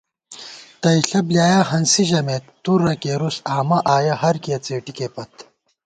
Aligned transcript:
تئیݪہ 0.81 1.19
بۡلیایَہ 1.27 1.61
ہنسی 1.71 2.03
ژَمېت، 2.09 2.43
تُرہ 2.63 2.93
کېرُس 3.01 3.37
آمہ 3.55 3.77
آیَہ 3.95 4.15
ہرکِیہ 4.21 4.57
څېٹِکےپت 4.65 5.33